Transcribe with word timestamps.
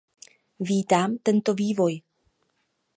Vítám 0.59 1.17
tento 1.23 1.53
vývoj. 1.53 2.01